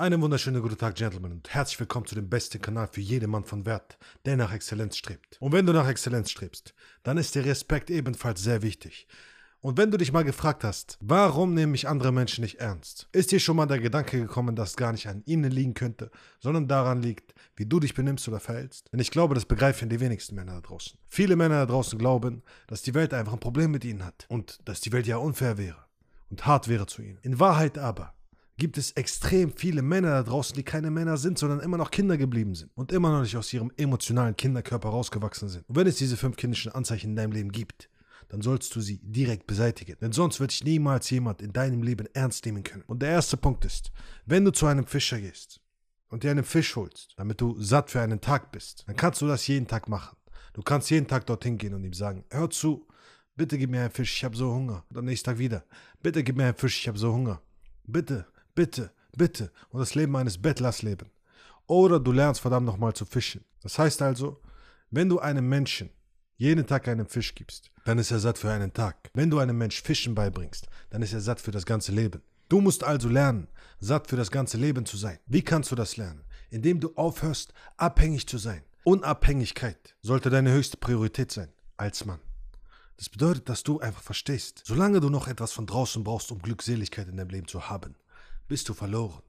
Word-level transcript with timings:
Einen 0.00 0.22
wunderschönen 0.22 0.62
guten 0.62 0.78
Tag, 0.78 0.94
Gentlemen, 0.94 1.32
und 1.32 1.52
herzlich 1.52 1.80
willkommen 1.80 2.06
zu 2.06 2.14
dem 2.14 2.30
besten 2.30 2.62
Kanal 2.62 2.86
für 2.86 3.00
jeden 3.00 3.32
Mann 3.32 3.42
von 3.42 3.66
Wert, 3.66 3.98
der 4.26 4.36
nach 4.36 4.52
Exzellenz 4.52 4.96
strebt. 4.96 5.36
Und 5.40 5.50
wenn 5.50 5.66
du 5.66 5.72
nach 5.72 5.88
Exzellenz 5.88 6.30
strebst, 6.30 6.72
dann 7.02 7.18
ist 7.18 7.34
der 7.34 7.44
Respekt 7.44 7.90
ebenfalls 7.90 8.40
sehr 8.40 8.62
wichtig. 8.62 9.08
Und 9.60 9.76
wenn 9.76 9.90
du 9.90 9.98
dich 9.98 10.12
mal 10.12 10.22
gefragt 10.22 10.62
hast, 10.62 10.98
warum 11.00 11.52
nehme 11.52 11.74
ich 11.74 11.88
andere 11.88 12.12
Menschen 12.12 12.42
nicht 12.42 12.60
ernst, 12.60 13.08
ist 13.10 13.32
dir 13.32 13.40
schon 13.40 13.56
mal 13.56 13.66
der 13.66 13.80
Gedanke 13.80 14.20
gekommen, 14.20 14.54
dass 14.54 14.70
es 14.70 14.76
gar 14.76 14.92
nicht 14.92 15.08
an 15.08 15.24
ihnen 15.26 15.50
liegen 15.50 15.74
könnte, 15.74 16.12
sondern 16.38 16.68
daran 16.68 17.02
liegt, 17.02 17.34
wie 17.56 17.66
du 17.66 17.80
dich 17.80 17.94
benimmst 17.94 18.28
oder 18.28 18.38
verhältst? 18.38 18.86
Denn 18.92 19.00
ich 19.00 19.10
glaube, 19.10 19.34
das 19.34 19.46
begreifen 19.46 19.88
die 19.88 19.98
wenigsten 19.98 20.36
Männer 20.36 20.52
da 20.52 20.60
draußen. 20.60 20.96
Viele 21.08 21.34
Männer 21.34 21.66
da 21.66 21.66
draußen 21.66 21.98
glauben, 21.98 22.44
dass 22.68 22.82
die 22.82 22.94
Welt 22.94 23.12
einfach 23.12 23.32
ein 23.32 23.40
Problem 23.40 23.72
mit 23.72 23.84
ihnen 23.84 24.04
hat 24.04 24.26
und 24.28 24.60
dass 24.64 24.80
die 24.80 24.92
Welt 24.92 25.08
ja 25.08 25.16
unfair 25.16 25.58
wäre 25.58 25.86
und 26.30 26.46
hart 26.46 26.68
wäre 26.68 26.86
zu 26.86 27.02
ihnen. 27.02 27.18
In 27.22 27.40
Wahrheit 27.40 27.78
aber 27.78 28.14
gibt 28.58 28.76
es 28.76 28.90
extrem 28.92 29.52
viele 29.56 29.82
Männer 29.82 30.10
da 30.10 30.22
draußen, 30.24 30.54
die 30.54 30.64
keine 30.64 30.90
Männer 30.90 31.16
sind, 31.16 31.38
sondern 31.38 31.60
immer 31.60 31.78
noch 31.78 31.90
Kinder 31.90 32.18
geblieben 32.18 32.54
sind 32.54 32.70
und 32.74 32.92
immer 32.92 33.10
noch 33.10 33.22
nicht 33.22 33.36
aus 33.36 33.52
ihrem 33.52 33.72
emotionalen 33.76 34.36
Kinderkörper 34.36 34.88
rausgewachsen 34.88 35.48
sind. 35.48 35.68
Und 35.68 35.76
wenn 35.76 35.86
es 35.86 35.96
diese 35.96 36.16
fünf 36.16 36.36
kindischen 36.36 36.72
Anzeichen 36.72 37.10
in 37.10 37.16
deinem 37.16 37.32
Leben 37.32 37.52
gibt, 37.52 37.88
dann 38.28 38.42
sollst 38.42 38.74
du 38.76 38.80
sie 38.80 38.98
direkt 39.02 39.46
beseitigen. 39.46 39.96
Denn 40.00 40.12
sonst 40.12 40.40
wird 40.40 40.50
dich 40.50 40.64
niemals 40.64 41.08
jemand 41.08 41.40
in 41.40 41.52
deinem 41.52 41.82
Leben 41.82 42.08
ernst 42.12 42.44
nehmen 42.44 42.62
können. 42.62 42.84
Und 42.86 43.00
der 43.00 43.10
erste 43.10 43.36
Punkt 43.36 43.64
ist, 43.64 43.90
wenn 44.26 44.44
du 44.44 44.50
zu 44.50 44.66
einem 44.66 44.86
Fischer 44.86 45.20
gehst 45.20 45.60
und 46.08 46.24
dir 46.24 46.32
einen 46.32 46.44
Fisch 46.44 46.76
holst, 46.76 47.14
damit 47.16 47.40
du 47.40 47.58
satt 47.60 47.90
für 47.90 48.00
einen 48.00 48.20
Tag 48.20 48.52
bist, 48.52 48.84
dann 48.86 48.96
kannst 48.96 49.22
du 49.22 49.26
das 49.26 49.46
jeden 49.46 49.66
Tag 49.66 49.88
machen. 49.88 50.16
Du 50.52 50.62
kannst 50.62 50.90
jeden 50.90 51.06
Tag 51.06 51.26
dorthin 51.26 51.56
gehen 51.56 51.74
und 51.74 51.84
ihm 51.84 51.92
sagen, 51.92 52.24
hör 52.30 52.50
zu, 52.50 52.86
bitte 53.36 53.56
gib 53.56 53.70
mir 53.70 53.82
einen 53.82 53.90
Fisch, 53.92 54.16
ich 54.16 54.24
habe 54.24 54.36
so 54.36 54.52
Hunger. 54.52 54.84
Und 54.90 54.98
am 54.98 55.04
nächsten 55.04 55.26
Tag 55.26 55.38
wieder, 55.38 55.64
bitte 56.02 56.24
gib 56.24 56.36
mir 56.36 56.44
einen 56.44 56.56
Fisch, 56.56 56.80
ich 56.80 56.88
habe 56.88 56.98
so 56.98 57.12
Hunger. 57.12 57.40
Bitte, 57.86 58.26
bitte, 58.58 58.90
bitte 59.16 59.52
und 59.70 59.78
das 59.78 59.94
Leben 59.94 60.16
eines 60.16 60.36
Bettlers 60.36 60.82
leben. 60.82 61.08
Oder 61.68 62.00
du 62.00 62.10
lernst 62.10 62.40
verdammt 62.40 62.66
nochmal 62.66 62.92
zu 62.92 63.04
fischen. 63.04 63.44
Das 63.62 63.78
heißt 63.78 64.02
also, 64.02 64.40
wenn 64.90 65.08
du 65.08 65.20
einem 65.20 65.48
Menschen 65.48 65.90
jeden 66.38 66.66
Tag 66.66 66.88
einen 66.88 67.06
Fisch 67.06 67.36
gibst, 67.36 67.70
dann 67.84 67.98
ist 67.98 68.10
er 68.10 68.18
satt 68.18 68.36
für 68.36 68.50
einen 68.50 68.72
Tag. 68.72 69.10
Wenn 69.14 69.30
du 69.30 69.38
einem 69.38 69.56
Mensch 69.56 69.80
Fischen 69.80 70.16
beibringst, 70.16 70.66
dann 70.90 71.02
ist 71.02 71.12
er 71.12 71.20
satt 71.20 71.40
für 71.40 71.52
das 71.52 71.66
ganze 71.66 71.92
Leben. 71.92 72.20
Du 72.48 72.60
musst 72.60 72.82
also 72.82 73.08
lernen, 73.08 73.46
satt 73.78 74.08
für 74.08 74.16
das 74.16 74.32
ganze 74.32 74.56
Leben 74.56 74.84
zu 74.86 74.96
sein. 74.96 75.20
Wie 75.26 75.42
kannst 75.42 75.70
du 75.70 75.76
das 75.76 75.96
lernen? 75.96 76.24
Indem 76.50 76.80
du 76.80 76.92
aufhörst, 76.96 77.54
abhängig 77.76 78.26
zu 78.26 78.38
sein. 78.38 78.64
Unabhängigkeit 78.82 79.94
sollte 80.02 80.30
deine 80.30 80.50
höchste 80.50 80.78
Priorität 80.78 81.30
sein, 81.30 81.52
als 81.76 82.04
Mann. 82.04 82.20
Das 82.96 83.08
bedeutet, 83.08 83.48
dass 83.48 83.62
du 83.62 83.78
einfach 83.78 84.02
verstehst, 84.02 84.62
solange 84.64 84.98
du 84.98 85.10
noch 85.10 85.28
etwas 85.28 85.52
von 85.52 85.66
draußen 85.66 86.02
brauchst, 86.02 86.32
um 86.32 86.42
Glückseligkeit 86.42 87.06
in 87.06 87.18
deinem 87.18 87.30
Leben 87.30 87.46
zu 87.46 87.70
haben, 87.70 87.94
bist 88.48 88.68
du 88.68 88.74
verloren. 88.74 89.22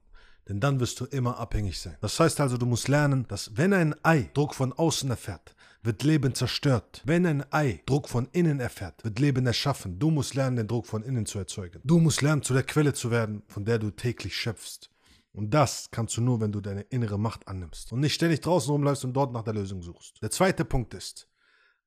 Denn 0.48 0.59
dann 0.59 0.80
wirst 0.80 1.00
du 1.00 1.06
immer 1.06 1.38
abhängig 1.38 1.80
sein. 1.80 1.98
Das 2.02 2.20
heißt 2.20 2.39
also, 2.42 2.58
du 2.58 2.66
musst 2.66 2.88
lernen, 2.88 3.28
dass 3.28 3.56
wenn 3.56 3.72
ein 3.72 3.94
Ei 4.03 4.31
Druck 4.34 4.56
von 4.56 4.73
außen 4.73 5.09
erfährt, 5.12 5.56
wird 5.84 6.02
Leben 6.02 6.34
zerstört. 6.34 7.03
Wenn 7.06 7.25
ein 7.28 7.45
Ei 7.53 7.84
Druck 7.86 8.09
von 8.09 8.28
innen 8.31 8.59
erfährt, 8.59 9.03
wird 9.03 9.20
Leben 9.20 9.45
erschaffen. 9.45 10.00
Du 10.00 10.09
musst 10.09 10.34
lernen, 10.34 10.56
den 10.56 10.67
Druck 10.67 10.88
von 10.88 11.03
innen 11.03 11.28
zu 11.28 11.38
erzeugen. 11.38 11.81
Du 11.84 12.00
musst 12.00 12.22
lernen, 12.22 12.42
zu 12.42 12.53
der 12.53 12.64
Quelle 12.64 12.94
zu 12.94 13.12
werden, 13.12 13.44
von 13.47 13.64
der 13.64 13.78
du 13.78 13.92
täglich 13.92 14.36
schöpfst. 14.36 14.90
Und 15.34 15.53
das 15.53 15.90
kannst 15.92 16.17
du 16.17 16.22
nur, 16.22 16.42
wenn 16.42 16.52
du 16.52 16.62
deine 16.62 16.81
innere 16.81 17.20
Macht 17.20 17.47
annimmst 17.47 17.92
und 17.94 18.00
nicht 18.00 18.16
ständig 18.16 18.42
draußen 18.42 18.72
rumläufst 18.72 19.06
und 19.06 19.14
dort 19.14 19.31
nach 19.31 19.44
der 19.44 19.53
Lösung 19.53 19.84
suchst. 19.84 20.20
Der 20.23 20.31
zweite 20.31 20.66
Punkt 20.66 20.95
ist, 20.95 21.28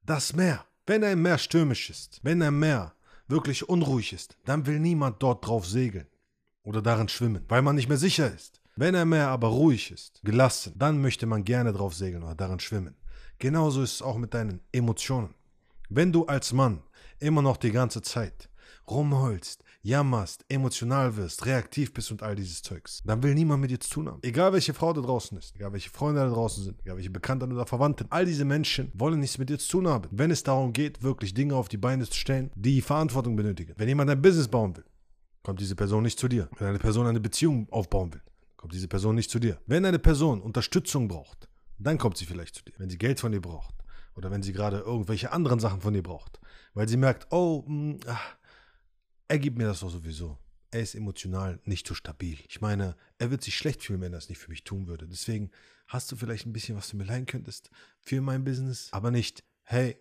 das 0.04 0.34
Meer. 0.34 0.64
Wenn 0.86 1.04
ein 1.04 1.20
Meer 1.20 1.38
stürmisch 1.38 1.90
ist, 1.90 2.20
wenn 2.22 2.42
ein 2.42 2.58
Meer 2.58 2.94
wirklich 3.28 3.68
unruhig 3.68 4.12
ist, 4.12 4.36
dann 4.44 4.66
will 4.66 4.78
niemand 4.78 5.22
dort 5.22 5.46
drauf 5.46 5.66
segeln 5.66 6.06
oder 6.62 6.82
darin 6.82 7.08
schwimmen, 7.08 7.44
weil 7.48 7.62
man 7.62 7.76
nicht 7.76 7.88
mehr 7.88 7.98
sicher 7.98 8.32
ist. 8.32 8.60
Wenn 8.76 8.94
ein 8.94 9.08
Meer 9.08 9.28
aber 9.28 9.48
ruhig 9.48 9.90
ist, 9.90 10.20
gelassen, 10.24 10.72
dann 10.76 11.00
möchte 11.00 11.26
man 11.26 11.44
gerne 11.44 11.72
drauf 11.72 11.94
segeln 11.94 12.22
oder 12.22 12.34
darin 12.34 12.60
schwimmen. 12.60 12.96
Genauso 13.38 13.82
ist 13.82 13.94
es 13.94 14.02
auch 14.02 14.16
mit 14.16 14.34
deinen 14.34 14.60
Emotionen. 14.72 15.34
Wenn 15.88 16.12
du 16.12 16.24
als 16.26 16.52
Mann 16.52 16.82
immer 17.18 17.42
noch 17.42 17.58
die 17.58 17.72
ganze 17.72 18.00
Zeit 18.00 18.48
rumheulst, 18.88 19.62
jammerst, 19.82 20.44
emotional 20.48 21.16
wirst, 21.16 21.44
reaktiv 21.44 21.92
bist 21.92 22.10
und 22.10 22.22
all 22.22 22.36
dieses 22.36 22.62
Zeugs, 22.62 23.02
dann 23.04 23.22
will 23.22 23.34
niemand 23.34 23.60
mit 23.60 23.70
dir 23.70 23.80
zu 23.80 23.90
tun 23.90 24.08
haben. 24.08 24.20
Egal 24.22 24.52
welche 24.52 24.74
Frau 24.74 24.92
da 24.92 25.00
draußen 25.00 25.36
ist, 25.36 25.54
egal 25.56 25.72
welche 25.72 25.90
Freunde 25.90 26.20
da 26.20 26.28
draußen 26.28 26.64
sind, 26.64 26.80
egal 26.82 26.96
welche 26.96 27.10
Bekannten 27.10 27.52
oder 27.52 27.66
Verwandten, 27.66 28.06
all 28.10 28.24
diese 28.24 28.44
Menschen 28.44 28.90
wollen 28.94 29.20
nichts 29.20 29.38
mit 29.38 29.50
dir 29.50 29.58
zu 29.58 29.72
tun 29.72 29.88
haben. 29.88 30.08
Wenn 30.12 30.30
es 30.30 30.44
darum 30.44 30.72
geht, 30.72 31.02
wirklich 31.02 31.34
Dinge 31.34 31.56
auf 31.56 31.68
die 31.68 31.76
Beine 31.76 32.06
zu 32.08 32.14
stellen, 32.14 32.50
die 32.54 32.80
Verantwortung 32.80 33.36
benötigen. 33.36 33.74
Wenn 33.76 33.88
jemand 33.88 34.10
ein 34.10 34.22
Business 34.22 34.48
bauen 34.48 34.76
will, 34.76 34.84
kommt 35.42 35.60
diese 35.60 35.76
Person 35.76 36.02
nicht 36.02 36.18
zu 36.18 36.28
dir. 36.28 36.48
Wenn 36.58 36.68
eine 36.68 36.78
Person 36.78 37.06
eine 37.06 37.20
Beziehung 37.20 37.68
aufbauen 37.70 38.12
will, 38.12 38.22
kommt 38.56 38.72
diese 38.72 38.88
Person 38.88 39.14
nicht 39.14 39.30
zu 39.30 39.38
dir. 39.38 39.60
Wenn 39.66 39.84
eine 39.84 39.98
Person 39.98 40.40
Unterstützung 40.40 41.08
braucht, 41.08 41.48
dann 41.78 41.98
kommt 41.98 42.16
sie 42.16 42.26
vielleicht 42.26 42.54
zu 42.54 42.64
dir. 42.64 42.74
Wenn 42.78 42.90
sie 42.90 42.98
Geld 42.98 43.20
von 43.20 43.32
dir 43.32 43.40
braucht 43.40 43.74
oder 44.14 44.30
wenn 44.30 44.42
sie 44.42 44.52
gerade 44.52 44.78
irgendwelche 44.78 45.32
anderen 45.32 45.60
Sachen 45.60 45.80
von 45.80 45.94
dir 45.94 46.02
braucht, 46.02 46.40
weil 46.74 46.88
sie 46.88 46.96
merkt, 46.96 47.32
oh, 47.32 47.64
mh, 47.66 47.98
ach, 48.06 48.36
er 49.28 49.38
gibt 49.38 49.58
mir 49.58 49.66
das 49.66 49.80
doch 49.80 49.90
sowieso. 49.90 50.38
Er 50.70 50.80
ist 50.80 50.94
emotional 50.94 51.60
nicht 51.64 51.86
so 51.86 51.94
stabil. 51.94 52.38
Ich 52.48 52.60
meine, 52.60 52.96
er 53.18 53.30
wird 53.30 53.42
sich 53.42 53.56
schlecht 53.56 53.82
fühlen, 53.82 54.00
wenn 54.00 54.12
er 54.12 54.18
es 54.18 54.28
nicht 54.28 54.38
für 54.38 54.50
mich 54.50 54.64
tun 54.64 54.86
würde. 54.86 55.06
Deswegen 55.06 55.50
hast 55.86 56.10
du 56.10 56.16
vielleicht 56.16 56.46
ein 56.46 56.52
bisschen, 56.52 56.76
was 56.76 56.88
du 56.88 56.96
mir 56.96 57.04
leihen 57.04 57.26
könntest 57.26 57.70
für 58.00 58.20
mein 58.20 58.44
Business, 58.44 58.88
aber 58.92 59.10
nicht, 59.10 59.44
hey, 59.64 59.96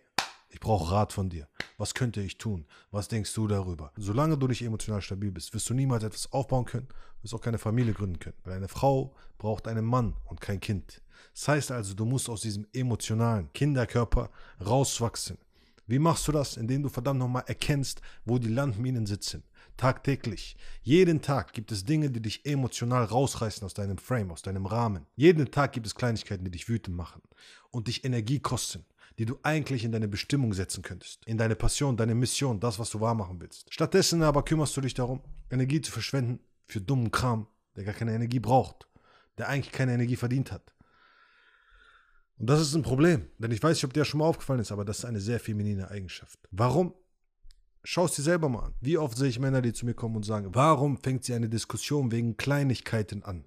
ich 0.52 0.60
brauche 0.60 0.92
Rat 0.92 1.14
von 1.14 1.30
dir. 1.30 1.48
Was 1.78 1.94
könnte 1.94 2.20
ich 2.20 2.36
tun? 2.36 2.66
Was 2.90 3.08
denkst 3.08 3.32
du 3.32 3.48
darüber? 3.48 3.90
Solange 3.96 4.36
du 4.36 4.46
nicht 4.46 4.62
emotional 4.62 5.00
stabil 5.00 5.32
bist, 5.32 5.54
wirst 5.54 5.68
du 5.70 5.74
niemals 5.74 6.04
etwas 6.04 6.30
aufbauen 6.30 6.66
können, 6.66 6.88
wirst 7.22 7.34
auch 7.34 7.40
keine 7.40 7.58
Familie 7.58 7.94
gründen 7.94 8.18
können. 8.18 8.36
Weil 8.44 8.52
eine 8.52 8.68
Frau 8.68 9.14
braucht 9.38 9.66
einen 9.66 9.86
Mann 9.86 10.14
und 10.26 10.42
kein 10.42 10.60
Kind. 10.60 11.00
Das 11.34 11.48
heißt 11.48 11.72
also, 11.72 11.94
du 11.94 12.04
musst 12.04 12.28
aus 12.28 12.42
diesem 12.42 12.66
emotionalen 12.74 13.50
Kinderkörper 13.54 14.30
rauswachsen. 14.64 15.38
Wie 15.86 15.98
machst 15.98 16.28
du 16.28 16.32
das? 16.32 16.58
Indem 16.58 16.82
du 16.82 16.90
verdammt 16.90 17.20
nochmal 17.20 17.44
erkennst, 17.46 18.02
wo 18.26 18.38
die 18.38 18.48
Landminen 18.48 19.06
sitzen. 19.06 19.44
Tagtäglich. 19.78 20.56
Jeden 20.82 21.22
Tag 21.22 21.54
gibt 21.54 21.72
es 21.72 21.86
Dinge, 21.86 22.10
die 22.10 22.20
dich 22.20 22.44
emotional 22.44 23.04
rausreißen 23.04 23.64
aus 23.64 23.72
deinem 23.72 23.96
Frame, 23.96 24.32
aus 24.32 24.42
deinem 24.42 24.66
Rahmen. 24.66 25.06
Jeden 25.16 25.50
Tag 25.50 25.72
gibt 25.72 25.86
es 25.86 25.94
Kleinigkeiten, 25.94 26.44
die 26.44 26.50
dich 26.50 26.68
wütend 26.68 26.94
machen 26.94 27.22
und 27.70 27.88
dich 27.88 28.04
Energie 28.04 28.38
kosten 28.38 28.84
die 29.22 29.26
du 29.26 29.38
eigentlich 29.44 29.84
in 29.84 29.92
deine 29.92 30.08
Bestimmung 30.08 30.52
setzen 30.52 30.82
könntest. 30.82 31.24
In 31.26 31.38
deine 31.38 31.54
Passion, 31.54 31.96
deine 31.96 32.12
Mission, 32.12 32.58
das, 32.58 32.80
was 32.80 32.90
du 32.90 32.98
wahrmachen 32.98 33.40
willst. 33.40 33.72
Stattdessen 33.72 34.20
aber 34.24 34.44
kümmerst 34.44 34.76
du 34.76 34.80
dich 34.80 34.94
darum, 34.94 35.20
Energie 35.48 35.80
zu 35.80 35.92
verschwenden 35.92 36.40
für 36.66 36.80
dummen 36.80 37.12
Kram, 37.12 37.46
der 37.76 37.84
gar 37.84 37.94
keine 37.94 38.16
Energie 38.16 38.40
braucht, 38.40 38.88
der 39.38 39.48
eigentlich 39.48 39.70
keine 39.70 39.94
Energie 39.94 40.16
verdient 40.16 40.50
hat. 40.50 40.74
Und 42.36 42.50
das 42.50 42.60
ist 42.60 42.74
ein 42.74 42.82
Problem, 42.82 43.28
denn 43.38 43.52
ich 43.52 43.62
weiß 43.62 43.76
nicht, 43.76 43.84
ob 43.84 43.92
dir 43.92 44.00
das 44.00 44.08
schon 44.08 44.18
mal 44.18 44.26
aufgefallen 44.26 44.58
ist, 44.58 44.72
aber 44.72 44.84
das 44.84 44.98
ist 44.98 45.04
eine 45.04 45.20
sehr 45.20 45.38
feminine 45.38 45.88
Eigenschaft. 45.88 46.40
Warum? 46.50 46.92
Schau 47.84 48.06
es 48.06 48.16
dir 48.16 48.22
selber 48.22 48.48
mal 48.48 48.64
an. 48.64 48.74
Wie 48.80 48.98
oft 48.98 49.16
sehe 49.16 49.28
ich 49.28 49.38
Männer, 49.38 49.62
die 49.62 49.72
zu 49.72 49.86
mir 49.86 49.94
kommen 49.94 50.16
und 50.16 50.24
sagen, 50.24 50.52
warum 50.52 50.98
fängt 50.98 51.22
sie 51.22 51.34
eine 51.34 51.48
Diskussion 51.48 52.10
wegen 52.10 52.36
Kleinigkeiten 52.36 53.22
an? 53.22 53.44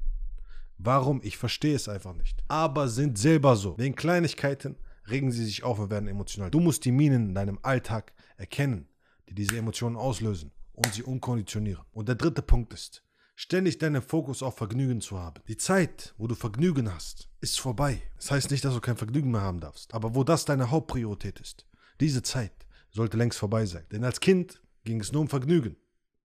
Warum? 0.77 1.19
Ich 1.21 1.35
verstehe 1.35 1.75
es 1.75 1.89
einfach 1.89 2.13
nicht. 2.13 2.45
Aber 2.47 2.87
sind 2.87 3.17
selber 3.17 3.57
so. 3.57 3.77
Wegen 3.77 3.95
Kleinigkeiten 3.95 4.77
regen 5.09 5.31
sie 5.31 5.45
sich 5.45 5.63
auf 5.63 5.79
und 5.79 5.89
werden 5.89 6.07
emotional. 6.07 6.51
Du 6.51 6.59
musst 6.59 6.85
die 6.85 6.91
Minen 6.91 7.29
in 7.29 7.35
deinem 7.35 7.59
Alltag 7.61 8.13
erkennen, 8.37 8.87
die 9.29 9.35
diese 9.35 9.57
Emotionen 9.57 9.95
auslösen 9.95 10.51
und 10.73 10.93
sie 10.93 11.03
umkonditionieren. 11.03 11.85
Und 11.91 12.07
der 12.07 12.15
dritte 12.15 12.41
Punkt 12.41 12.73
ist, 12.73 13.03
ständig 13.35 13.77
deinen 13.77 14.01
Fokus 14.01 14.41
auf 14.41 14.57
Vergnügen 14.57 15.01
zu 15.01 15.19
haben. 15.19 15.41
Die 15.47 15.57
Zeit, 15.57 16.13
wo 16.17 16.27
du 16.27 16.35
Vergnügen 16.35 16.93
hast, 16.93 17.29
ist 17.41 17.59
vorbei. 17.59 18.01
Das 18.15 18.31
heißt 18.31 18.51
nicht, 18.51 18.63
dass 18.63 18.73
du 18.73 18.81
kein 18.81 18.97
Vergnügen 18.97 19.31
mehr 19.31 19.41
haben 19.41 19.59
darfst, 19.59 19.93
aber 19.93 20.15
wo 20.15 20.23
das 20.23 20.45
deine 20.45 20.71
Hauptpriorität 20.71 21.39
ist, 21.39 21.65
diese 21.99 22.23
Zeit 22.23 22.65
sollte 22.91 23.17
längst 23.17 23.39
vorbei 23.39 23.65
sein. 23.65 23.85
Denn 23.91 24.03
als 24.03 24.19
Kind 24.19 24.61
ging 24.83 24.99
es 25.01 25.11
nur 25.11 25.21
um 25.21 25.27
Vergnügen. 25.27 25.75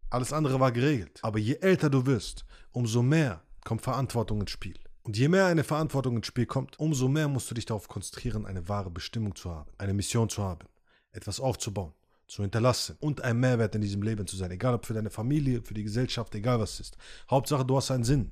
Alles 0.09 0.33
andere 0.33 0.59
war 0.59 0.73
geregelt. 0.73 1.19
Aber 1.23 1.39
je 1.39 1.57
älter 1.57 1.91
du 1.91 2.07
wirst, 2.07 2.45
umso 2.73 3.03
mehr 3.03 3.43
kommt 3.65 3.83
Verantwortung 3.83 4.41
ins 4.41 4.51
Spiel. 4.51 4.79
Und 5.03 5.17
je 5.17 5.29
mehr 5.29 5.47
eine 5.47 5.65
Verantwortung 5.65 6.17
ins 6.17 6.27
Spiel 6.27 6.47
kommt, 6.47 6.79
umso 6.79 7.09
mehr 7.09 7.29
musst 7.29 7.51
du 7.51 7.55
dich 7.55 7.67
darauf 7.67 7.89
konzentrieren, 7.89 8.47
eine 8.47 8.69
wahre 8.69 8.91
Bestimmung 8.91 9.35
zu 9.35 9.51
haben, 9.51 9.71
eine 9.79 9.95
Mission 9.95 10.29
zu 10.29 10.43
haben, 10.43 10.67
etwas 11.13 11.41
aufzubauen, 11.41 11.95
zu 12.29 12.43
hinterlassen 12.43 12.97
und 13.01 13.23
ein 13.23 13.41
Mehrwert 13.41 13.75
in 13.75 13.81
diesem 13.81 14.03
Leben 14.03 14.27
zu 14.27 14.37
sein. 14.37 14.51
Egal 14.51 14.75
ob 14.75 14.85
für 14.85 14.95
deine 14.95 15.11
Familie, 15.11 15.63
für 15.63 15.75
die 15.75 15.85
Gesellschaft, 15.85 16.35
egal 16.35 16.61
was 16.61 16.75
es 16.75 16.81
ist. 16.81 16.97
Hauptsache, 17.31 17.65
du 17.65 17.77
hast 17.77 17.91
einen 17.91 18.05
Sinn. 18.05 18.31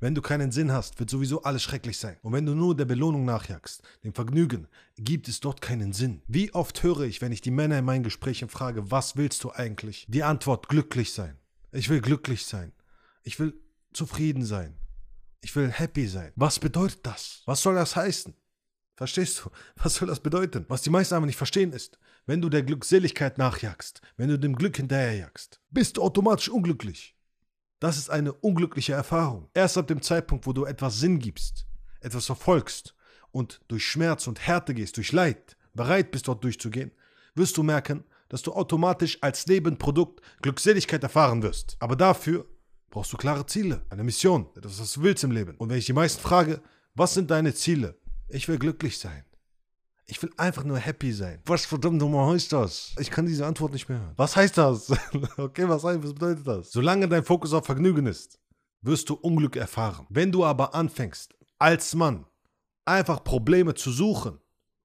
Wenn 0.00 0.14
du 0.14 0.22
keinen 0.22 0.50
Sinn 0.50 0.72
hast, 0.72 0.98
wird 0.98 1.08
sowieso 1.08 1.42
alles 1.42 1.62
schrecklich 1.62 1.98
sein. 1.98 2.16
Und 2.22 2.32
wenn 2.32 2.46
du 2.46 2.54
nur 2.54 2.76
der 2.76 2.84
Belohnung 2.84 3.24
nachjagst, 3.24 3.82
dem 4.02 4.12
Vergnügen, 4.12 4.66
gibt 4.96 5.28
es 5.28 5.38
dort 5.38 5.60
keinen 5.60 5.92
Sinn. 5.92 6.22
Wie 6.26 6.52
oft 6.52 6.82
höre 6.82 7.02
ich, 7.02 7.20
wenn 7.20 7.30
ich 7.30 7.42
die 7.42 7.52
Männer 7.52 7.78
in 7.78 7.84
meinen 7.84 8.02
Gesprächen 8.02 8.48
frage, 8.48 8.90
was 8.90 9.16
willst 9.16 9.44
du 9.44 9.52
eigentlich? 9.52 10.06
Die 10.08 10.24
Antwort, 10.24 10.68
glücklich 10.68 11.12
sein. 11.12 11.38
Ich 11.70 11.88
will 11.88 12.00
glücklich 12.00 12.44
sein. 12.44 12.72
Ich 13.22 13.38
will 13.38 13.54
zufrieden 13.92 14.44
sein. 14.44 14.74
Ich 15.40 15.54
will 15.54 15.70
happy 15.70 16.06
sein. 16.06 16.32
Was 16.36 16.58
bedeutet 16.58 17.06
das? 17.06 17.42
Was 17.46 17.62
soll 17.62 17.74
das 17.74 17.96
heißen? 17.96 18.34
Verstehst 18.96 19.44
du? 19.44 19.50
Was 19.82 19.94
soll 19.94 20.08
das 20.08 20.20
bedeuten? 20.20 20.64
Was 20.68 20.82
die 20.82 20.90
meisten 20.90 21.14
aber 21.14 21.26
nicht 21.26 21.36
verstehen 21.36 21.72
ist, 21.72 21.98
wenn 22.26 22.42
du 22.42 22.48
der 22.48 22.64
Glückseligkeit 22.64 23.38
nachjagst, 23.38 24.02
wenn 24.16 24.28
du 24.28 24.38
dem 24.38 24.56
Glück 24.56 24.76
hinterherjagst, 24.76 25.60
bist 25.70 25.96
du 25.96 26.02
automatisch 26.02 26.48
unglücklich. 26.48 27.16
Das 27.78 27.96
ist 27.96 28.10
eine 28.10 28.32
unglückliche 28.32 28.94
Erfahrung. 28.94 29.48
Erst 29.54 29.78
ab 29.78 29.86
dem 29.86 30.02
Zeitpunkt, 30.02 30.46
wo 30.46 30.52
du 30.52 30.64
etwas 30.64 30.98
Sinn 30.98 31.20
gibst, 31.20 31.66
etwas 32.00 32.26
verfolgst 32.26 32.96
und 33.30 33.60
durch 33.68 33.86
Schmerz 33.86 34.26
und 34.26 34.44
Härte 34.44 34.74
gehst, 34.74 34.96
durch 34.96 35.12
Leid, 35.12 35.56
bereit 35.74 36.10
bist 36.10 36.26
dort 36.26 36.42
durchzugehen, 36.42 36.90
wirst 37.36 37.56
du 37.56 37.62
merken, 37.62 38.02
dass 38.28 38.42
du 38.42 38.52
automatisch 38.52 39.18
als 39.22 39.46
Nebenprodukt 39.46 40.20
Glückseligkeit 40.42 41.04
erfahren 41.04 41.42
wirst. 41.42 41.76
Aber 41.78 41.94
dafür 41.94 42.46
brauchst 42.90 43.12
du 43.12 43.16
klare 43.16 43.46
Ziele, 43.46 43.82
eine 43.90 44.04
Mission, 44.04 44.46
etwas, 44.56 44.80
was 44.80 44.92
du 44.94 45.02
willst 45.02 45.24
im 45.24 45.30
Leben. 45.30 45.54
Und 45.56 45.68
wenn 45.68 45.78
ich 45.78 45.86
die 45.86 45.92
meisten 45.92 46.20
frage, 46.20 46.62
was 46.94 47.14
sind 47.14 47.30
deine 47.30 47.54
Ziele? 47.54 47.98
Ich 48.28 48.48
will 48.48 48.58
glücklich 48.58 48.98
sein. 48.98 49.24
Ich 50.06 50.22
will 50.22 50.30
einfach 50.38 50.64
nur 50.64 50.78
happy 50.78 51.12
sein. 51.12 51.40
Was 51.44 51.66
verdammt 51.66 51.98
nochmal 51.98 52.32
heißt 52.32 52.52
das? 52.52 52.94
Ich 52.98 53.10
kann 53.10 53.26
diese 53.26 53.44
Antwort 53.46 53.72
nicht 53.72 53.88
mehr 53.90 54.00
hören. 54.00 54.14
Was 54.16 54.36
heißt 54.36 54.56
das? 54.56 54.90
okay, 55.36 55.68
was, 55.68 55.84
heißt, 55.84 56.02
was 56.02 56.14
bedeutet 56.14 56.46
das? 56.46 56.72
Solange 56.72 57.08
dein 57.08 57.24
Fokus 57.24 57.52
auf 57.52 57.66
Vergnügen 57.66 58.06
ist, 58.06 58.38
wirst 58.80 59.10
du 59.10 59.14
Unglück 59.14 59.56
erfahren. 59.56 60.06
Wenn 60.08 60.32
du 60.32 60.44
aber 60.44 60.74
anfängst, 60.74 61.34
als 61.58 61.94
Mann, 61.94 62.24
einfach 62.86 63.22
Probleme 63.22 63.74
zu 63.74 63.92
suchen 63.92 64.38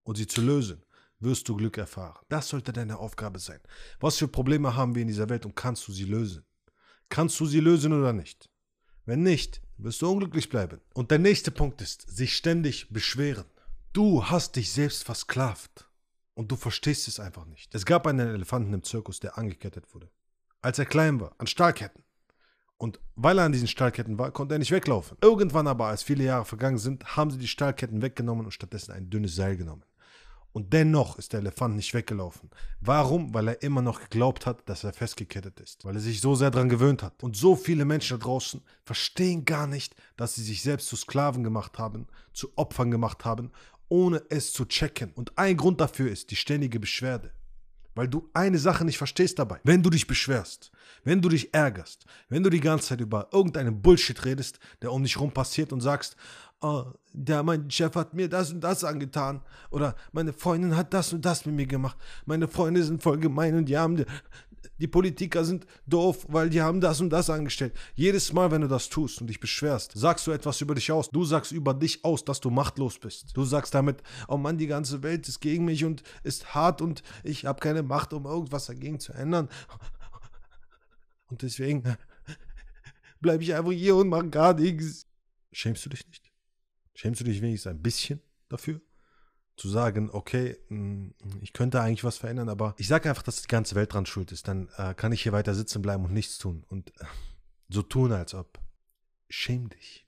und 0.03 0.17
sie 0.17 0.27
zu 0.27 0.41
lösen, 0.41 0.83
wirst 1.19 1.47
du 1.47 1.55
Glück 1.55 1.77
erfahren. 1.77 2.19
Das 2.27 2.49
sollte 2.49 2.73
deine 2.73 2.99
Aufgabe 2.99 3.39
sein. 3.39 3.61
Was 4.01 4.17
für 4.17 4.27
Probleme 4.27 4.75
haben 4.75 4.93
wir 4.93 5.03
in 5.03 5.07
dieser 5.07 5.29
Welt 5.29 5.45
und 5.45 5.55
kannst 5.55 5.87
du 5.87 5.93
sie 5.93 6.03
lösen? 6.03 6.43
Kannst 7.13 7.39
du 7.39 7.45
sie 7.45 7.59
lösen 7.59 7.93
oder 7.93 8.11
nicht? 8.11 8.49
Wenn 9.05 9.21
nicht, 9.21 9.61
wirst 9.77 10.01
du 10.01 10.09
unglücklich 10.09 10.49
bleiben. 10.49 10.81
Und 10.95 11.11
der 11.11 11.19
nächste 11.19 11.51
Punkt 11.51 11.79
ist, 11.79 12.09
sich 12.09 12.35
ständig 12.35 12.89
beschweren. 12.89 13.45
Du 13.93 14.25
hast 14.25 14.55
dich 14.55 14.71
selbst 14.71 15.03
versklavt 15.03 15.87
und 16.33 16.51
du 16.51 16.55
verstehst 16.55 17.07
es 17.07 17.19
einfach 17.19 17.45
nicht. 17.45 17.75
Es 17.75 17.85
gab 17.85 18.07
einen 18.07 18.33
Elefanten 18.33 18.73
im 18.73 18.81
Zirkus, 18.81 19.19
der 19.19 19.37
angekettet 19.37 19.93
wurde. 19.93 20.09
Als 20.63 20.79
er 20.79 20.87
klein 20.87 21.21
war, 21.21 21.35
an 21.37 21.45
Stahlketten. 21.45 22.03
Und 22.77 22.99
weil 23.15 23.37
er 23.37 23.45
an 23.45 23.51
diesen 23.51 23.67
Stahlketten 23.67 24.17
war, 24.17 24.31
konnte 24.31 24.55
er 24.55 24.59
nicht 24.59 24.71
weglaufen. 24.71 25.15
Irgendwann 25.21 25.67
aber, 25.67 25.85
als 25.85 26.01
viele 26.01 26.23
Jahre 26.23 26.45
vergangen 26.45 26.79
sind, 26.79 27.15
haben 27.15 27.29
sie 27.29 27.37
die 27.37 27.47
Stahlketten 27.47 28.01
weggenommen 28.01 28.45
und 28.45 28.53
stattdessen 28.53 28.91
ein 28.91 29.11
dünnes 29.11 29.35
Seil 29.35 29.55
genommen. 29.55 29.83
Und 30.53 30.71
dennoch 30.71 31.17
ist 31.17 31.33
der 31.33 31.39
Elefant 31.39 31.75
nicht 31.75 31.95
weggelaufen. 31.95 32.51
Warum? 32.79 33.33
Weil 33.33 33.47
er 33.47 33.63
immer 33.63 33.81
noch 33.81 33.99
geglaubt 33.99 34.45
hat, 34.45 34.69
dass 34.69 34.83
er 34.83 34.93
festgekettet 34.93 35.59
ist. 35.59 35.83
Weil 35.83 35.95
er 35.95 36.01
sich 36.01 36.21
so 36.21 36.35
sehr 36.35 36.51
daran 36.51 36.69
gewöhnt 36.69 37.01
hat. 37.01 37.23
Und 37.23 37.35
so 37.35 37.55
viele 37.55 37.85
Menschen 37.85 38.19
da 38.19 38.23
draußen 38.23 38.61
verstehen 38.85 39.45
gar 39.45 39.65
nicht, 39.65 39.95
dass 40.15 40.35
sie 40.35 40.43
sich 40.43 40.61
selbst 40.61 40.87
zu 40.87 40.95
Sklaven 40.95 41.43
gemacht 41.43 41.79
haben, 41.79 42.05
zu 42.33 42.55
Opfern 42.55 42.91
gemacht 42.91 43.25
haben, 43.25 43.51
ohne 43.89 44.21
es 44.29 44.53
zu 44.53 44.65
checken. 44.65 45.11
Und 45.13 45.35
ein 45.39 45.57
Grund 45.57 45.81
dafür 45.81 46.11
ist 46.11 46.29
die 46.29 46.35
ständige 46.35 46.79
Beschwerde. 46.79 47.31
Weil 47.95 48.07
du 48.07 48.29
eine 48.33 48.59
Sache 48.59 48.85
nicht 48.85 48.97
verstehst 48.97 49.39
dabei. 49.39 49.59
Wenn 49.63 49.81
du 49.81 49.89
dich 49.89 50.05
beschwerst, 50.05 50.71
wenn 51.03 51.21
du 51.21 51.29
dich 51.29 51.53
ärgerst, 51.53 52.05
wenn 52.29 52.43
du 52.43 52.49
die 52.51 52.59
ganze 52.59 52.89
Zeit 52.89 53.01
über 53.01 53.29
irgendeinen 53.31 53.81
Bullshit 53.81 54.23
redest, 54.25 54.59
der 54.81 54.91
um 54.91 55.03
dich 55.03 55.19
rum 55.19 55.31
passiert 55.31 55.73
und 55.73 55.81
sagst, 55.81 56.15
oh, 56.63 56.85
der, 57.11 57.43
mein 57.43 57.69
Chef 57.69 57.93
hat 57.95 58.13
mir 58.13 58.27
das 58.27 58.51
und 58.51 58.61
das 58.61 58.83
angetan. 58.83 59.41
Oder 59.69 59.95
meine 60.11 60.33
Freundin 60.33 60.75
hat 60.75 60.93
das 60.93 61.13
und 61.13 61.23
das 61.23 61.45
mit 61.45 61.55
mir 61.55 61.67
gemacht. 61.67 61.97
Meine 62.25 62.47
Freunde 62.47 62.83
sind 62.83 63.03
voll 63.03 63.19
gemein 63.19 63.55
und 63.55 63.65
die 63.65 63.77
haben, 63.77 64.03
die 64.79 64.87
Politiker 64.87 65.45
sind 65.45 65.67
doof, 65.85 66.25
weil 66.29 66.49
die 66.49 66.61
haben 66.61 66.81
das 66.81 67.01
und 67.01 67.09
das 67.11 67.29
angestellt. 67.29 67.77
Jedes 67.93 68.33
Mal, 68.33 68.49
wenn 68.49 68.61
du 68.61 68.67
das 68.67 68.89
tust 68.89 69.21
und 69.21 69.27
dich 69.27 69.39
beschwerst, 69.39 69.91
sagst 69.93 70.25
du 70.25 70.31
etwas 70.31 70.61
über 70.61 70.73
dich 70.73 70.91
aus. 70.91 71.09
Du 71.09 71.23
sagst 71.25 71.51
über 71.51 71.73
dich 71.73 72.03
aus, 72.03 72.25
dass 72.25 72.39
du 72.39 72.49
machtlos 72.49 72.97
bist. 72.97 73.35
Du 73.35 73.43
sagst 73.43 73.75
damit, 73.75 74.01
oh 74.27 74.37
Mann, 74.37 74.57
die 74.57 74.67
ganze 74.67 75.03
Welt 75.03 75.27
ist 75.27 75.41
gegen 75.41 75.65
mich 75.65 75.85
und 75.85 76.01
ist 76.23 76.55
hart 76.55 76.81
und 76.81 77.03
ich 77.23 77.45
habe 77.45 77.59
keine 77.59 77.83
Macht, 77.83 78.13
um 78.13 78.25
irgendwas 78.25 78.65
dagegen 78.65 78.99
zu 78.99 79.13
ändern. 79.13 79.49
Und 81.29 81.41
deswegen 81.41 81.83
bleibe 83.19 83.43
ich 83.43 83.53
einfach 83.53 83.71
hier 83.71 83.95
und 83.95 84.07
mache 84.07 84.29
gar 84.29 84.53
nichts. 84.53 85.05
Schämst 85.51 85.85
du 85.85 85.89
dich 85.89 86.07
nicht? 86.07 86.32
Schämst 86.93 87.21
du 87.21 87.25
dich 87.25 87.41
wenigstens 87.41 87.71
ein 87.71 87.81
bisschen 87.81 88.21
dafür? 88.49 88.81
Zu 89.55 89.69
sagen, 89.69 90.09
okay, 90.11 90.57
mm, 90.69 91.09
ich 91.41 91.53
könnte 91.53 91.81
eigentlich 91.81 92.03
was 92.03 92.17
verändern, 92.17 92.49
aber 92.49 92.75
ich 92.77 92.87
sage 92.87 93.09
einfach, 93.09 93.23
dass 93.23 93.41
die 93.41 93.47
ganze 93.47 93.75
Welt 93.75 93.93
dran 93.93 94.05
schuld 94.05 94.31
ist. 94.31 94.47
Dann 94.47 94.69
äh, 94.77 94.93
kann 94.93 95.11
ich 95.11 95.21
hier 95.23 95.31
weiter 95.31 95.53
sitzen 95.53 95.81
bleiben 95.81 96.05
und 96.05 96.13
nichts 96.13 96.37
tun. 96.37 96.63
Und 96.67 96.89
äh, 97.01 97.05
so 97.69 97.81
tun, 97.81 98.11
als 98.11 98.33
ob. 98.33 98.59
Schäm 99.29 99.69
dich. 99.69 100.07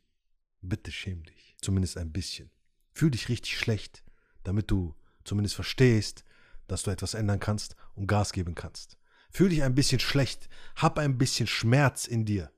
Bitte 0.61 0.91
schäm 0.91 1.23
dich. 1.23 1.55
Zumindest 1.61 1.97
ein 1.97 2.11
bisschen. 2.11 2.51
Fühl 2.91 3.11
dich 3.11 3.29
richtig 3.29 3.57
schlecht, 3.57 4.03
damit 4.43 4.71
du 4.71 4.95
zumindest 5.23 5.55
verstehst, 5.55 6.23
dass 6.67 6.83
du 6.83 6.91
etwas 6.91 7.13
ändern 7.13 7.39
kannst 7.39 7.75
und 7.95 8.07
Gas 8.07 8.31
geben 8.31 8.55
kannst. 8.55 8.97
Fühl 9.31 9.49
dich 9.49 9.63
ein 9.63 9.75
bisschen 9.75 9.99
schlecht. 9.99 10.49
Hab 10.75 10.97
ein 10.97 11.17
bisschen 11.17 11.47
Schmerz 11.47 12.05
in 12.05 12.25
dir 12.25 12.51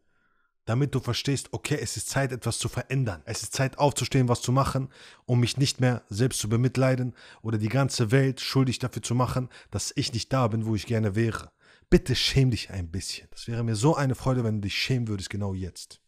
damit 0.67 0.93
du 0.93 0.99
verstehst, 0.99 1.53
okay, 1.53 1.79
es 1.81 1.95
ist 1.97 2.09
Zeit, 2.09 2.31
etwas 2.31 2.59
zu 2.59 2.67
verändern. 2.67 3.21
Es 3.25 3.41
ist 3.41 3.55
Zeit, 3.55 3.79
aufzustehen, 3.79 4.27
was 4.27 4.41
zu 4.41 4.51
machen, 4.51 4.89
um 5.25 5.39
mich 5.39 5.57
nicht 5.57 5.79
mehr 5.79 6.03
selbst 6.09 6.39
zu 6.39 6.49
bemitleiden 6.49 7.15
oder 7.41 7.57
die 7.57 7.69
ganze 7.69 8.11
Welt 8.11 8.41
schuldig 8.41 8.77
dafür 8.77 9.01
zu 9.01 9.15
machen, 9.15 9.49
dass 9.71 9.93
ich 9.95 10.13
nicht 10.13 10.31
da 10.31 10.47
bin, 10.49 10.65
wo 10.65 10.75
ich 10.75 10.85
gerne 10.85 11.15
wäre. 11.15 11.51
Bitte 11.89 12.15
schäm 12.15 12.51
dich 12.51 12.69
ein 12.69 12.91
bisschen. 12.91 13.29
Das 13.31 13.47
wäre 13.47 13.63
mir 13.63 13.75
so 13.75 13.95
eine 13.95 14.13
Freude, 14.13 14.43
wenn 14.43 14.55
du 14.55 14.61
dich 14.61 14.75
schämen 14.75 15.07
würdest, 15.07 15.29
genau 15.29 15.53
jetzt. 15.53 16.01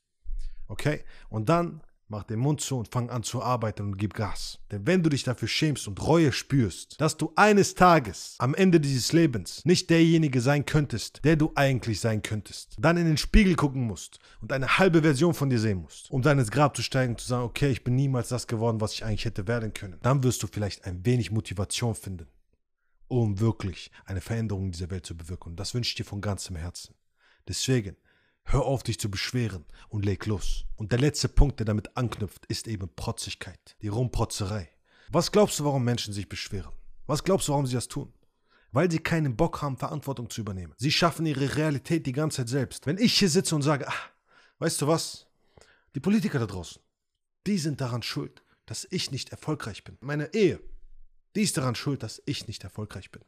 Okay? 0.68 1.06
Und 1.30 1.48
dann 1.48 1.82
Mach 2.12 2.24
den 2.24 2.40
Mund 2.40 2.60
zu 2.60 2.76
und 2.76 2.88
fang 2.88 3.12
an 3.12 3.22
zu 3.22 3.44
arbeiten 3.44 3.84
und 3.84 3.98
gib 4.00 4.16
Gas. 4.16 4.58
Denn 4.72 4.88
wenn 4.88 5.04
du 5.04 5.12
dich 5.12 5.24
dafür 5.24 5.48
schämst 5.48 5.88
und 5.88 6.02
Reue 6.02 6.32
spürst, 6.32 7.00
dass 7.00 7.18
du 7.18 7.32
eines 7.36 7.76
Tages 7.76 8.36
am 8.40 8.56
Ende 8.56 8.80
dieses 8.80 9.14
Lebens 9.14 9.64
nicht 9.64 9.92
derjenige 9.92 10.42
sein 10.42 10.66
könntest, 10.66 11.24
der 11.24 11.36
du 11.36 11.52
eigentlich 11.54 12.00
sein 12.00 12.24
könntest, 12.24 12.76
dann 12.80 12.98
in 12.98 13.06
den 13.06 13.18
Spiegel 13.18 13.56
gucken 13.56 13.86
musst 13.86 14.18
und 14.42 14.52
eine 14.52 14.80
halbe 14.80 15.04
Version 15.04 15.36
von 15.36 15.52
dir 15.52 15.60
sehen 15.60 15.84
musst, 15.84 16.10
um 16.10 16.24
dann 16.24 16.40
ins 16.40 16.50
Grab 16.50 16.76
zu 16.76 16.82
steigen 16.82 17.14
und 17.14 17.22
zu 17.22 17.28
sagen, 17.28 17.44
okay, 17.44 17.70
ich 17.70 17.84
bin 17.84 17.96
niemals 17.96 18.30
das 18.30 18.48
geworden, 18.48 18.82
was 18.82 18.94
ich 18.94 19.06
eigentlich 19.06 19.26
hätte 19.26 19.48
werden 19.48 19.76
können, 19.76 20.00
dann 20.02 20.24
wirst 20.24 20.42
du 20.42 20.48
vielleicht 20.48 20.86
ein 20.86 21.06
wenig 21.06 21.30
Motivation 21.30 21.94
finden, 21.94 22.26
um 23.08 23.40
wirklich 23.40 23.92
eine 24.06 24.22
Veränderung 24.22 24.66
in 24.66 24.72
dieser 24.72 24.90
Welt 24.90 25.06
zu 25.06 25.16
bewirken. 25.16 25.50
Und 25.50 25.60
das 25.60 25.76
wünsche 25.76 25.90
ich 25.90 25.96
dir 25.96 26.06
von 26.06 26.22
ganzem 26.22 26.56
Herzen. 26.56 26.96
Deswegen, 27.48 27.96
Hör 28.44 28.66
auf, 28.66 28.84
dich 28.84 29.00
zu 29.00 29.12
beschweren 29.12 29.66
und 29.90 30.06
leg 30.06 30.26
los. 30.26 30.66
Und 30.76 30.92
der 30.92 31.00
letzte 31.00 31.30
Punkt, 31.30 31.60
der 31.60 31.66
damit 31.66 31.96
anknüpft, 31.96 32.46
ist 32.48 32.68
eben 32.68 32.90
Protzigkeit, 32.96 33.76
die 33.82 33.90
Rumprotzerei. 33.90 34.70
Was 35.10 35.32
glaubst 35.32 35.60
du, 35.60 35.66
warum 35.66 35.84
Menschen 35.84 36.14
sich 36.14 36.28
beschweren? 36.28 36.72
Was 37.06 37.24
glaubst 37.24 37.48
du, 37.48 37.52
warum 37.52 37.68
sie 37.68 37.76
das 37.76 37.88
tun? 37.88 38.14
Weil 38.72 38.90
sie 38.90 39.00
keinen 39.00 39.36
Bock 39.36 39.62
haben, 39.62 39.78
Verantwortung 39.78 40.30
zu 40.30 40.42
übernehmen. 40.42 40.74
Sie 40.78 40.92
schaffen 40.92 41.26
ihre 41.26 41.56
Realität 41.56 42.06
die 42.06 42.12
ganze 42.12 42.38
Zeit 42.38 42.50
selbst. 42.50 42.86
Wenn 42.86 42.98
ich 42.98 43.18
hier 43.18 43.30
sitze 43.30 43.56
und 43.56 43.64
sage, 43.64 43.88
ach, 43.88 44.10
weißt 44.60 44.82
du 44.82 44.88
was? 44.88 45.28
Die 45.96 46.00
Politiker 46.00 46.40
da 46.40 46.46
draußen, 46.46 46.82
die 47.48 47.58
sind 47.58 47.82
daran 47.82 48.04
schuld, 48.04 48.44
dass 48.68 48.88
ich 48.92 49.10
nicht 49.10 49.30
erfolgreich 49.30 49.84
bin. 49.84 49.98
Meine 50.02 50.34
Ehe, 50.36 50.62
die 51.36 51.42
ist 51.42 51.58
daran 51.58 51.74
schuld, 51.76 52.04
dass 52.04 52.22
ich 52.26 52.48
nicht 52.48 52.64
erfolgreich 52.64 53.12
bin. 53.12 53.24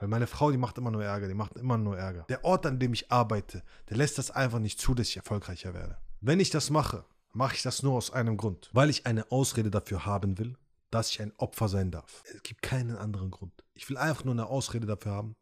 Weil 0.00 0.08
meine 0.08 0.26
Frau, 0.26 0.50
die 0.50 0.56
macht 0.56 0.78
immer 0.78 0.90
nur 0.90 1.04
Ärger, 1.04 1.28
die 1.28 1.34
macht 1.34 1.56
immer 1.56 1.76
nur 1.76 1.96
Ärger. 1.96 2.24
Der 2.30 2.42
Ort, 2.42 2.64
an 2.64 2.78
dem 2.78 2.94
ich 2.94 3.12
arbeite, 3.12 3.62
der 3.90 3.98
lässt 3.98 4.16
das 4.16 4.30
einfach 4.30 4.58
nicht 4.58 4.80
zu, 4.80 4.94
dass 4.94 5.08
ich 5.08 5.18
erfolgreicher 5.18 5.74
werde. 5.74 5.98
Wenn 6.22 6.40
ich 6.40 6.48
das 6.48 6.70
mache, 6.70 7.04
mache 7.34 7.54
ich 7.56 7.62
das 7.62 7.82
nur 7.82 7.92
aus 7.94 8.10
einem 8.10 8.38
Grund. 8.38 8.70
Weil 8.72 8.88
ich 8.88 9.06
eine 9.06 9.30
Ausrede 9.30 9.70
dafür 9.70 10.06
haben 10.06 10.38
will, 10.38 10.56
dass 10.90 11.10
ich 11.10 11.20
ein 11.20 11.34
Opfer 11.36 11.68
sein 11.68 11.90
darf. 11.90 12.22
Es 12.34 12.42
gibt 12.42 12.62
keinen 12.62 12.96
anderen 12.96 13.30
Grund. 13.30 13.52
Ich 13.74 13.90
will 13.90 13.98
einfach 13.98 14.24
nur 14.24 14.32
eine 14.32 14.46
Ausrede 14.46 14.86
dafür 14.86 15.12
haben, 15.12 15.36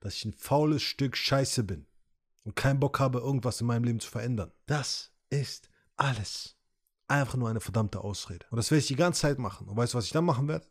dass 0.00 0.14
ich 0.14 0.26
ein 0.26 0.34
faules 0.34 0.82
Stück 0.82 1.16
Scheiße 1.16 1.64
bin 1.64 1.86
und 2.44 2.54
keinen 2.54 2.80
Bock 2.80 3.00
habe, 3.00 3.18
irgendwas 3.18 3.62
in 3.62 3.66
meinem 3.66 3.84
Leben 3.84 4.00
zu 4.00 4.10
verändern. 4.10 4.52
Das 4.66 5.10
ist 5.30 5.70
alles. 5.96 6.56
Einfach 7.08 7.36
nur 7.36 7.48
eine 7.48 7.60
verdammte 7.60 8.02
Ausrede. 8.02 8.44
Und 8.50 8.56
das 8.56 8.70
werde 8.70 8.80
ich 8.80 8.88
die 8.88 8.96
ganze 8.96 9.22
Zeit 9.22 9.38
machen. 9.38 9.68
Und 9.68 9.76
weißt 9.76 9.94
du, 9.94 9.98
was 9.98 10.04
ich 10.04 10.12
dann 10.12 10.24
machen 10.26 10.48
werde? 10.48 10.66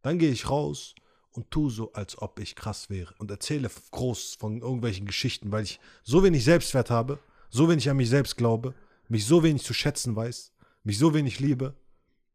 Dann 0.00 0.18
gehe 0.18 0.30
ich 0.30 0.48
raus 0.48 0.94
und 1.32 1.50
tu 1.50 1.70
so, 1.70 1.92
als 1.92 2.20
ob 2.20 2.38
ich 2.38 2.54
krass 2.54 2.90
wäre 2.90 3.14
und 3.18 3.30
erzähle 3.30 3.70
groß 3.90 4.36
von 4.38 4.60
irgendwelchen 4.60 5.06
Geschichten, 5.06 5.50
weil 5.52 5.64
ich 5.64 5.80
so 6.02 6.22
wenig 6.22 6.44
Selbstwert 6.44 6.90
habe, 6.90 7.18
so 7.50 7.68
wenig 7.68 7.88
an 7.90 7.96
mich 7.96 8.10
selbst 8.10 8.36
glaube, 8.36 8.74
mich 9.08 9.26
so 9.26 9.42
wenig 9.42 9.62
zu 9.62 9.74
schätzen 9.74 10.16
weiß, 10.16 10.52
mich 10.84 10.98
so 10.98 11.14
wenig 11.14 11.40
liebe 11.40 11.74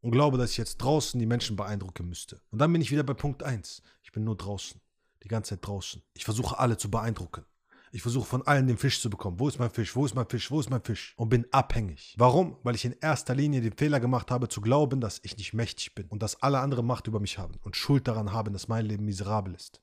und 0.00 0.12
glaube, 0.12 0.38
dass 0.38 0.52
ich 0.52 0.58
jetzt 0.58 0.78
draußen 0.78 1.18
die 1.18 1.26
Menschen 1.26 1.56
beeindrucken 1.56 2.08
müsste. 2.08 2.40
Und 2.50 2.58
dann 2.58 2.72
bin 2.72 2.82
ich 2.82 2.90
wieder 2.90 3.02
bei 3.02 3.14
Punkt 3.14 3.42
1. 3.42 3.82
Ich 4.02 4.12
bin 4.12 4.24
nur 4.24 4.36
draußen, 4.36 4.80
die 5.22 5.28
ganze 5.28 5.50
Zeit 5.50 5.66
draußen. 5.66 6.02
Ich 6.14 6.24
versuche 6.24 6.58
alle 6.58 6.76
zu 6.76 6.90
beeindrucken. 6.90 7.44
Ich 7.92 8.02
versuche 8.02 8.26
von 8.26 8.46
allen 8.46 8.66
den 8.66 8.76
Fisch 8.76 9.00
zu 9.00 9.10
bekommen. 9.10 9.40
Wo 9.40 9.48
ist 9.48 9.58
mein 9.58 9.70
Fisch? 9.70 9.96
Wo 9.96 10.04
ist 10.04 10.14
mein 10.14 10.28
Fisch? 10.28 10.50
Wo 10.50 10.60
ist 10.60 10.70
mein 10.70 10.82
Fisch? 10.82 11.14
Und 11.16 11.28
bin 11.28 11.46
abhängig. 11.52 12.14
Warum? 12.18 12.56
Weil 12.62 12.74
ich 12.74 12.84
in 12.84 12.96
erster 13.00 13.34
Linie 13.34 13.60
den 13.60 13.72
Fehler 13.72 14.00
gemacht 14.00 14.30
habe, 14.30 14.48
zu 14.48 14.60
glauben, 14.60 15.00
dass 15.00 15.20
ich 15.22 15.36
nicht 15.36 15.54
mächtig 15.54 15.94
bin 15.94 16.06
und 16.08 16.22
dass 16.22 16.42
alle 16.42 16.60
andere 16.60 16.82
Macht 16.82 17.06
über 17.06 17.20
mich 17.20 17.38
haben 17.38 17.54
und 17.62 17.76
Schuld 17.76 18.06
daran 18.08 18.32
haben, 18.32 18.52
dass 18.52 18.68
mein 18.68 18.86
Leben 18.86 19.04
miserabel 19.04 19.54
ist. 19.54 19.80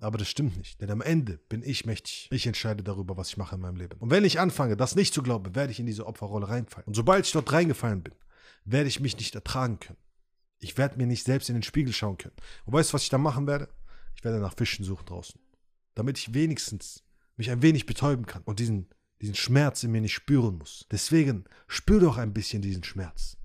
Aber 0.00 0.16
das 0.16 0.28
stimmt 0.28 0.56
nicht, 0.56 0.80
denn 0.80 0.90
am 0.92 1.00
Ende 1.00 1.40
bin 1.48 1.62
ich 1.64 1.84
mächtig. 1.84 2.28
Ich 2.30 2.46
entscheide 2.46 2.84
darüber, 2.84 3.16
was 3.16 3.30
ich 3.30 3.36
mache 3.36 3.56
in 3.56 3.60
meinem 3.60 3.76
Leben. 3.76 3.98
Und 3.98 4.10
wenn 4.10 4.24
ich 4.24 4.38
anfange, 4.38 4.76
das 4.76 4.94
nicht 4.94 5.12
zu 5.12 5.24
glauben, 5.24 5.56
werde 5.56 5.72
ich 5.72 5.80
in 5.80 5.86
diese 5.86 6.06
Opferrolle 6.06 6.48
reinfallen. 6.48 6.86
Und 6.86 6.94
sobald 6.94 7.26
ich 7.26 7.32
dort 7.32 7.52
reingefallen 7.52 8.04
bin, 8.04 8.14
werde 8.64 8.88
ich 8.88 9.00
mich 9.00 9.16
nicht 9.16 9.34
ertragen 9.34 9.80
können. 9.80 9.98
Ich 10.60 10.78
werde 10.78 10.98
mir 10.98 11.06
nicht 11.06 11.24
selbst 11.24 11.48
in 11.48 11.56
den 11.56 11.62
Spiegel 11.64 11.92
schauen 11.92 12.18
können. 12.18 12.36
Und 12.64 12.74
weißt 12.74 12.90
du, 12.90 12.94
was 12.94 13.02
ich 13.02 13.08
dann 13.08 13.22
machen 13.22 13.48
werde? 13.48 13.68
Ich 14.14 14.24
werde 14.24 14.38
nach 14.38 14.54
Fischen 14.54 14.84
suchen 14.84 15.06
draußen. 15.06 15.40
Damit 15.94 16.18
ich 16.18 16.32
wenigstens 16.32 17.02
mich 17.38 17.50
ein 17.50 17.62
wenig 17.62 17.86
betäuben 17.86 18.26
kann 18.26 18.42
und 18.44 18.58
diesen 18.58 18.88
diesen 19.20 19.34
Schmerz 19.34 19.82
in 19.82 19.92
mir 19.92 20.00
nicht 20.00 20.14
spüren 20.14 20.58
muss. 20.58 20.86
Deswegen 20.90 21.44
spür 21.66 22.00
doch 22.00 22.18
ein 22.18 22.32
bisschen 22.32 22.62
diesen 22.62 22.84
Schmerz. 22.84 23.36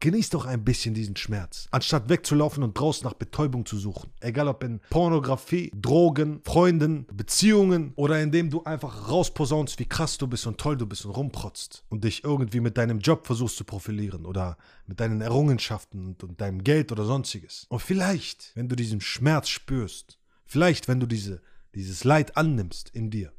Genieß 0.00 0.30
doch 0.30 0.44
ein 0.44 0.64
bisschen 0.64 0.92
diesen 0.92 1.16
Schmerz, 1.16 1.66
anstatt 1.70 2.10
wegzulaufen 2.10 2.62
und 2.62 2.78
draußen 2.78 3.06
nach 3.06 3.14
Betäubung 3.14 3.64
zu 3.64 3.78
suchen. 3.78 4.12
Egal 4.20 4.48
ob 4.48 4.62
in 4.62 4.80
Pornografie, 4.90 5.72
Drogen, 5.74 6.42
Freunden, 6.44 7.06
Beziehungen 7.10 7.92
oder 7.96 8.20
indem 8.20 8.50
du 8.50 8.62
einfach 8.64 9.08
rausposaunst, 9.08 9.78
wie 9.78 9.86
krass 9.86 10.18
du 10.18 10.26
bist 10.26 10.46
und 10.46 10.58
toll 10.58 10.76
du 10.76 10.84
bist 10.84 11.06
und 11.06 11.12
rumprotzt 11.12 11.84
und 11.88 12.04
dich 12.04 12.22
irgendwie 12.22 12.60
mit 12.60 12.76
deinem 12.76 12.98
Job 12.98 13.26
versuchst 13.26 13.56
zu 13.56 13.64
profilieren 13.64 14.26
oder 14.26 14.58
mit 14.86 15.00
deinen 15.00 15.22
Errungenschaften 15.22 16.04
und, 16.04 16.22
und 16.22 16.38
deinem 16.38 16.62
Geld 16.62 16.92
oder 16.92 17.06
sonstiges. 17.06 17.64
Und 17.70 17.80
vielleicht, 17.80 18.52
wenn 18.56 18.68
du 18.68 18.76
diesen 18.76 19.00
Schmerz 19.00 19.48
spürst, 19.48 20.18
vielleicht, 20.44 20.86
wenn 20.86 21.00
du 21.00 21.06
diese, 21.06 21.40
dieses 21.74 22.04
Leid 22.04 22.36
annimmst 22.36 22.90
in 22.90 23.10
dir, 23.10 23.32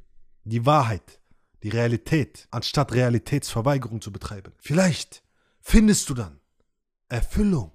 die 0.44 0.65
Wahrheit, 0.65 1.22
die 1.63 1.70
Realität, 1.70 2.48
anstatt 2.51 2.94
Realitätsverweigerung 2.94 4.01
zu 4.01 4.12
betreiben, 4.12 4.54
vielleicht 4.60 5.24
findest 5.62 6.10
du 6.10 6.13
dann 6.13 6.39
Erfüllung. 7.10 7.72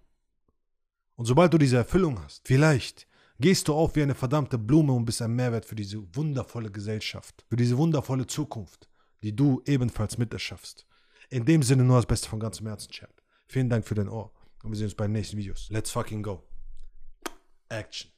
Und 1.16 1.26
sobald 1.26 1.52
du 1.52 1.58
diese 1.58 1.76
Erfüllung 1.76 2.22
hast, 2.22 2.46
vielleicht 2.46 3.06
gehst 3.38 3.68
du 3.68 3.74
auf 3.74 3.96
wie 3.96 4.02
eine 4.02 4.14
verdammte 4.14 4.58
Blume 4.58 4.92
und 4.92 5.04
bist 5.04 5.22
ein 5.22 5.34
Mehrwert 5.34 5.64
für 5.64 5.74
diese 5.74 6.02
wundervolle 6.14 6.70
Gesellschaft, 6.70 7.44
für 7.48 7.56
diese 7.56 7.76
wundervolle 7.76 8.26
Zukunft, 8.26 8.88
die 9.22 9.34
du 9.34 9.62
ebenfalls 9.66 10.18
mit 10.18 10.32
erschaffst. 10.32 10.86
In 11.30 11.44
dem 11.44 11.62
Sinne 11.62 11.84
nur 11.84 11.96
das 11.96 12.06
Beste 12.06 12.28
von 12.28 12.40
ganzem 12.40 12.66
Herzen, 12.66 12.90
Chat. 12.90 13.22
Vielen 13.46 13.68
Dank 13.68 13.86
für 13.86 13.94
dein 13.94 14.08
Ohr 14.08 14.32
und 14.62 14.70
wir 14.70 14.76
sehen 14.76 14.86
uns 14.86 14.94
bei 14.94 15.06
den 15.06 15.12
nächsten 15.12 15.36
Videos. 15.36 15.68
Let's 15.70 15.90
fucking 15.90 16.22
go. 16.22 16.42
Action. 17.68 18.10